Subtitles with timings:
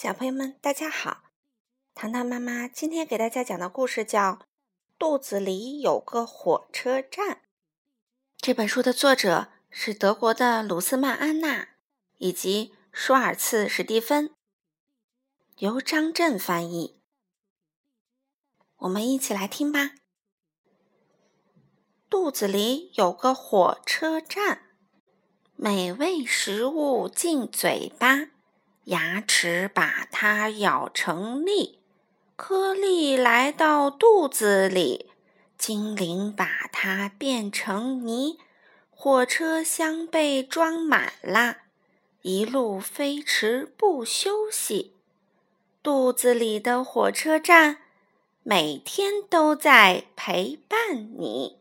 [0.00, 1.24] 小朋友们，大家好！
[1.92, 4.34] 糖糖妈妈今天给大家讲的故事叫
[4.96, 7.28] 《肚子里有个火车站》。
[8.36, 11.70] 这本书的作者是德国的鲁斯曼安娜
[12.18, 14.32] 以及舒尔茨史蒂芬，
[15.56, 17.00] 由张震翻译。
[18.76, 19.96] 我们一起来听吧。
[22.08, 24.76] 肚子里有个火车站，
[25.56, 28.28] 美味食物进嘴巴。
[28.88, 31.78] 牙齿把它咬成粒，
[32.36, 35.10] 颗粒来到肚子里，
[35.58, 38.38] 精灵把它变成泥，
[38.88, 41.64] 火车厢被装满啦，
[42.22, 44.94] 一路飞驰不休息。
[45.82, 47.82] 肚子里的火车站，
[48.42, 51.58] 每天都在陪伴你。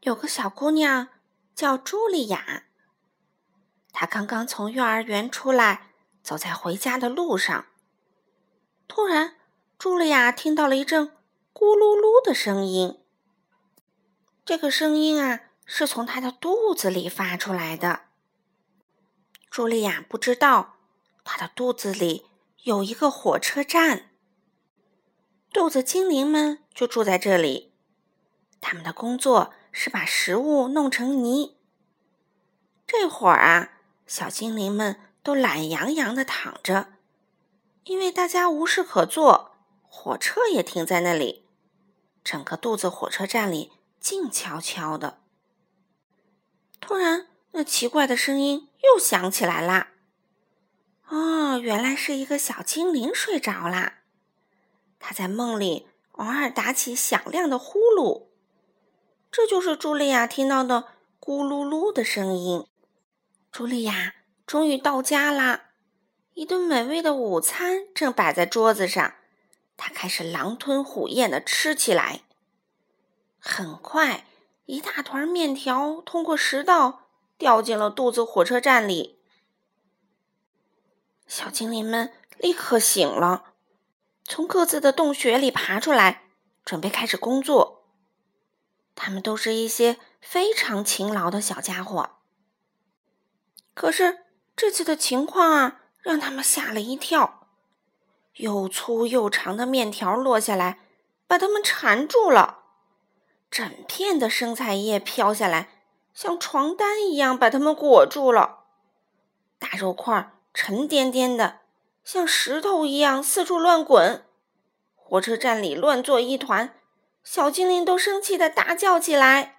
[0.00, 1.10] 有个小姑娘
[1.54, 2.64] 叫茱莉亚。
[3.96, 7.66] 他刚刚从幼儿园出来，走在回家的路上。
[8.88, 9.36] 突然，
[9.78, 11.12] 茱莉亚听到了一阵
[11.54, 13.00] 咕噜噜的声音。
[14.44, 18.00] 这个声音啊，是从她的肚子里发出来的。
[19.48, 20.74] 茱莉亚不知道，
[21.22, 22.26] 她的肚子里
[22.64, 24.10] 有一个火车站。
[25.52, 27.72] 肚子精灵们就住在这里，
[28.60, 31.56] 他们的工作是把食物弄成泥。
[32.84, 33.70] 这会儿啊。
[34.06, 36.88] 小精灵们都懒洋洋的躺着，
[37.84, 39.52] 因为大家无事可做，
[39.88, 41.46] 火车也停在那里，
[42.22, 45.20] 整个肚子火车站里静悄悄的。
[46.80, 49.92] 突然，那奇怪的声音又响起来啦！
[51.08, 54.00] 哦，原来是一个小精灵睡着啦，
[54.98, 58.26] 他在梦里偶尔打起响亮的呼噜，
[59.30, 62.66] 这就是茱莉亚听到的咕噜噜的声音。
[63.54, 64.14] 茱莉亚
[64.48, 65.66] 终于到家啦！
[66.32, 69.14] 一顿美味的午餐正摆在桌子上，
[69.76, 72.22] 她开始狼吞虎咽的吃起来。
[73.38, 74.26] 很快，
[74.66, 77.06] 一大团面条通过食道
[77.38, 79.20] 掉进了肚子火车站里。
[81.28, 83.54] 小精灵们立刻醒了，
[84.24, 86.24] 从各自的洞穴里爬出来，
[86.64, 87.84] 准备开始工作。
[88.96, 92.16] 他们都是一些非常勤劳的小家伙。
[93.74, 94.20] 可是
[94.56, 97.48] 这次的情况啊，让他们吓了一跳。
[98.36, 100.80] 又粗又长的面条落下来，
[101.26, 102.62] 把他们缠住了；
[103.50, 105.68] 整片的生菜叶飘下来，
[106.12, 108.64] 像床单一样把他们裹住了。
[109.58, 111.60] 大肉块沉甸甸的，
[112.04, 114.24] 像石头一样四处乱滚。
[114.94, 116.76] 火车站里乱作一团，
[117.22, 119.58] 小精灵都生气的大叫起来：“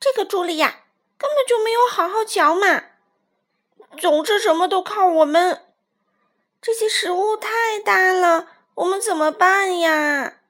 [0.00, 0.84] 这个茱莉亚
[1.16, 2.84] 根本就没有好好嚼嘛！”
[3.98, 5.62] 总之，什么都靠我们。
[6.60, 10.40] 这些食物太大了，我们怎么办呀？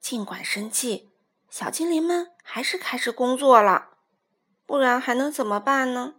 [0.00, 1.10] 尽管生气，
[1.50, 3.90] 小精灵们还是开始工作了。
[4.66, 6.14] 不然还能怎么办呢？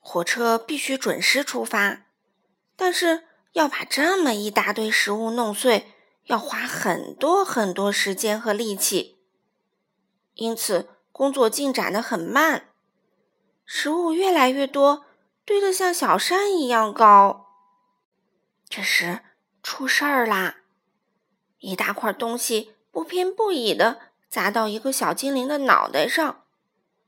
[0.00, 2.06] 火车必须准时出发，
[2.74, 5.92] 但是要把这么一大堆食物弄碎，
[6.24, 9.20] 要花很多很多时间和力气，
[10.34, 12.69] 因此工作进展的很慢。
[13.72, 15.04] 食物越来越多，
[15.44, 17.46] 堆得像小山一样高。
[18.68, 19.20] 这时
[19.62, 20.56] 出事儿啦！
[21.60, 26.42] 一大块东西不偏不倚的砸到一个小精灵的脑袋上，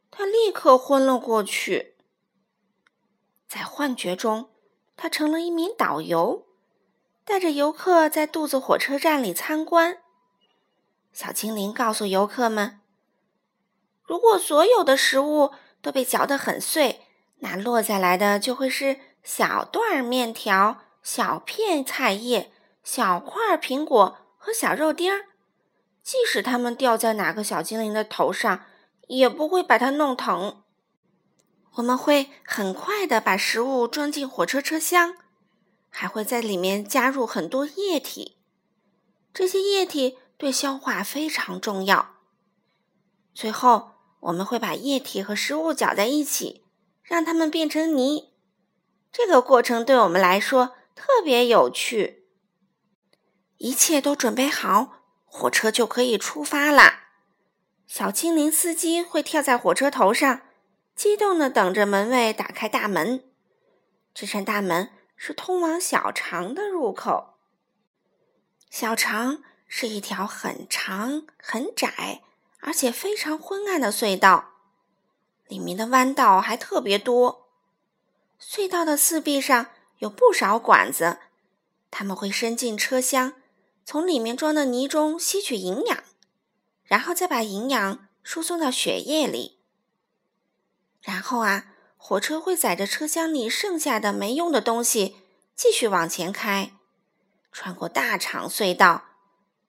[0.09, 1.97] 他立刻昏了过去。
[3.49, 4.49] 在幻觉中，
[4.97, 6.47] 他成了一名导游，
[7.25, 9.99] 带着游客在肚子火车站里参观。
[11.13, 12.81] 小精灵告诉游客们
[14.07, 15.51] ：“如果所有的食物……”
[15.83, 17.03] 都被嚼得很碎，
[17.41, 22.53] 那落下来的就会是小段面条、小片菜叶、
[22.85, 25.27] 小块苹果和小肉丁儿。
[26.03, 28.65] 即使它们掉在哪个小精灵的头上，
[29.09, 30.63] 也不会把它弄疼。
[31.75, 35.17] 我们会很快的把食物装进火车车厢，
[35.91, 38.39] 还会在里面加入很多液体。
[39.35, 42.15] 这些液体对消化非常重要。
[43.35, 43.92] 最后。
[44.23, 46.65] 我们会把液体和食物搅在一起，
[47.03, 48.31] 让它们变成泥。
[49.11, 52.29] 这个过程对我们来说特别有趣。
[53.59, 57.09] 一切都准备好，火车就可以出发啦！
[57.87, 60.43] 小精灵司机会跳在火车头上，
[60.95, 63.25] 激动地等着门卫打开大门。
[64.15, 67.35] 这扇大门是通往小肠的入口。
[68.71, 72.23] 小肠是一条很长、很窄。
[72.65, 74.53] 而且非常昏暗的隧道，
[75.49, 77.49] 里面的弯道还特别多。
[78.41, 79.67] 隧道的四壁上
[79.99, 81.19] 有不少管子，
[81.91, 83.35] 他们会伸进车厢，
[83.85, 86.05] 从里面装的泥中吸取营养，
[86.85, 89.59] 然后再把营养输送到血液里。
[91.01, 95.17] 然后啊，火车会载着车厢里剩下的没用的东西
[95.57, 96.71] 继续往前开，
[97.51, 99.07] 穿过大长隧道，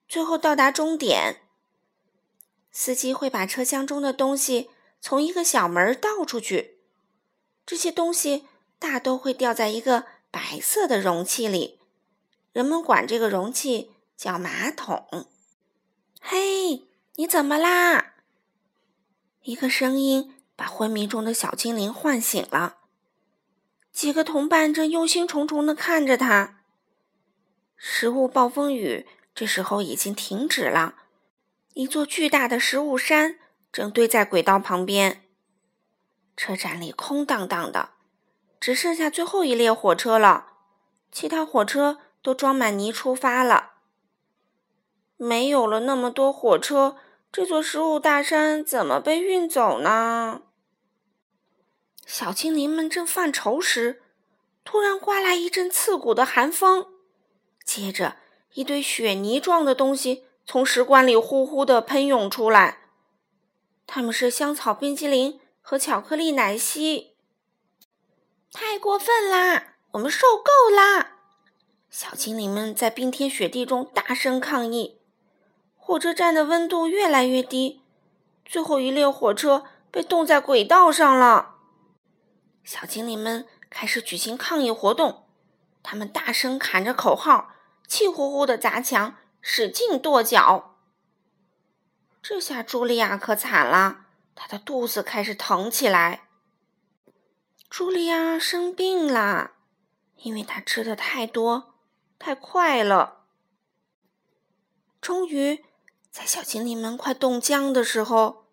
[0.08, 1.40] 最后到达终点。
[2.74, 4.68] 司机会把车厢中的东西
[5.00, 6.80] 从一个小门倒出去，
[7.64, 8.44] 这些东西。
[8.76, 11.80] 大都会掉在一个白色的容器里，
[12.52, 15.26] 人们管这个容器叫马桶。
[16.20, 18.16] 嘿，你怎么啦？
[19.40, 22.80] 一个声音把昏迷中的小精灵唤醒了。
[23.90, 26.60] 几个同伴正忧心忡忡地看着他。
[27.74, 31.03] 食物暴风雨这时候已经停止了，
[31.74, 33.38] 一座巨大的食物山
[33.72, 35.22] 正堆在轨道旁边。
[36.36, 37.90] 车站里空荡荡的。
[38.60, 40.46] 只剩下最后一列火车了，
[41.12, 43.72] 其他火车都装满泥出发了。
[45.18, 46.96] 没有了那么多火车，
[47.30, 50.40] 这座食物大山怎么被运走呢？
[52.06, 54.00] 小精灵们正犯愁时，
[54.64, 56.86] 突然刮来一阵刺骨的寒风，
[57.66, 58.16] 接着
[58.54, 62.78] 一堆雪泥状的东西从食管里呼呼地喷涌出来，
[63.86, 67.14] 它们是香草冰激凌和巧克力奶昔。
[68.52, 69.74] 太过分啦！
[69.92, 71.18] 我们受够啦！
[71.88, 75.00] 小精灵们在冰天雪地中大声抗议。
[75.76, 77.82] 火车站的温度越来越低，
[78.44, 81.56] 最后一列火车被冻在轨道上了。
[82.62, 85.24] 小精灵们开始举行抗议活动，
[85.82, 87.52] 他们大声喊着口号，
[87.86, 90.78] 气呼呼地砸墙，使劲跺脚。
[92.22, 96.28] 这下茱莉亚可惨了，她的肚子开始疼起来。
[97.70, 99.52] 茱莉亚生病啦，
[100.16, 101.74] 因为她吃的太多、
[102.18, 103.26] 太快了。
[104.98, 105.62] 终于，
[106.10, 108.46] 在小精灵们快冻僵的时候，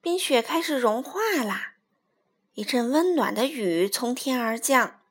[0.00, 1.74] 冰雪开始融化啦，
[2.54, 5.02] 一阵温暖的雨从天而降。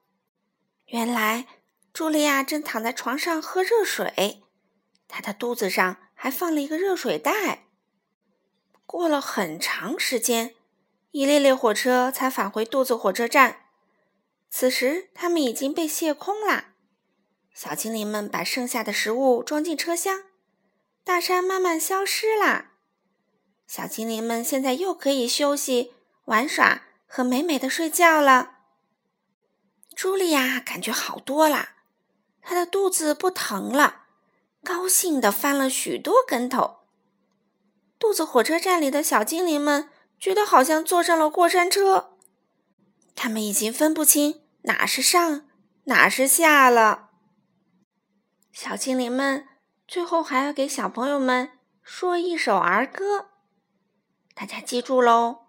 [0.88, 1.46] 原来，
[1.94, 4.42] 茱莉亚正躺在床上喝热水，
[5.12, 7.66] 他的肚子上还放了一个热水袋。
[8.86, 10.56] 过了很长时间。
[11.12, 13.66] 一列列火车才返回肚子火车站，
[14.50, 16.76] 此时它们已经被卸空啦。
[17.54, 20.24] 小精灵们把剩下的食物装进车厢，
[21.04, 22.72] 大山慢慢消失啦。
[23.68, 25.92] 小精灵们现在又可以休息、
[26.26, 28.60] 玩耍和美美的睡觉了。
[29.94, 31.76] 茱莉亚感觉好多啦，
[32.42, 34.01] 她的肚子不疼了，
[34.64, 36.80] 高兴地翻了许多跟头。
[38.00, 39.90] 肚子火车站里的小精灵们。
[40.22, 42.12] 觉得好像坐上了过山车，
[43.16, 45.48] 他们已经分不清哪是上
[45.86, 47.10] 哪是下了。
[48.54, 49.48] 小精灵们
[49.88, 53.30] 最后还要给小朋友们说一首儿歌，
[54.36, 55.40] 大家记住喽：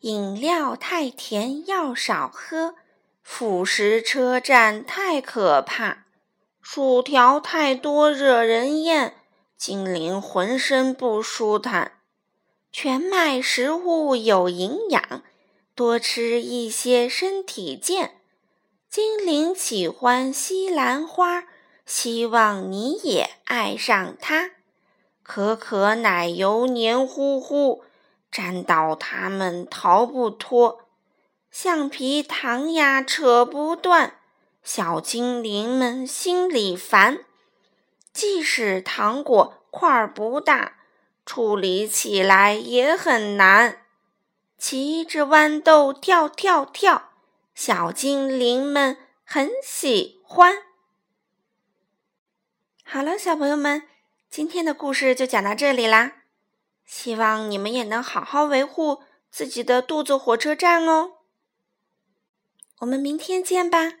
[0.00, 2.74] 饮料太甜要少喝，
[3.22, 6.04] 辅食车站太可怕，
[6.62, 9.14] 薯条太多惹人厌，
[9.56, 11.92] 精灵浑身不舒坦。
[12.70, 15.22] 全麦食物有营养，
[15.74, 18.20] 多吃一些身体健。
[18.88, 21.44] 精灵喜欢西兰花，
[21.86, 24.50] 希望你也爱上它。
[25.22, 27.82] 可可奶油黏糊糊，
[28.30, 30.82] 粘到它们逃不脱。
[31.50, 34.19] 橡皮糖呀扯不断，
[34.62, 37.24] 小精灵们心里烦。
[38.12, 40.76] 即使糖果块不大。
[41.26, 43.86] 处理起来也很难，
[44.58, 47.10] 骑着豌豆跳跳跳，
[47.54, 50.54] 小精灵们很喜欢。
[52.82, 53.86] 好了，小朋友们，
[54.28, 56.24] 今天的故事就讲到这里啦，
[56.84, 61.12] 希望你们也能好好维护自己的肚子火车站哦。
[62.78, 63.92] 我们明天见吧。